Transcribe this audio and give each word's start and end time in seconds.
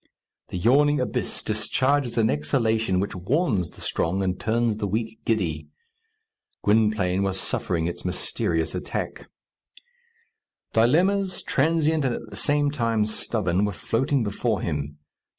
The 0.47 0.57
yawning 0.57 0.99
abyss 0.99 1.43
discharges 1.43 2.17
an 2.17 2.31
exhalation 2.31 2.99
which 2.99 3.15
warns 3.15 3.69
the 3.69 3.81
strong 3.81 4.23
and 4.23 4.39
turns 4.39 4.79
the 4.79 4.87
weak 4.87 5.19
giddy. 5.25 5.67
Gwynplaine 6.63 7.21
was 7.21 7.39
suffering 7.39 7.85
its 7.85 8.03
mysterious 8.03 8.73
attack. 8.73 9.29
Dilemmas, 10.73 11.43
transient 11.43 12.03
and 12.03 12.15
at 12.15 12.29
the 12.31 12.35
same 12.35 12.71
time 12.71 13.05
stubborn, 13.05 13.63
were 13.63 13.71
floating 13.71 14.23
before 14.23 14.61
him. 14.61 14.97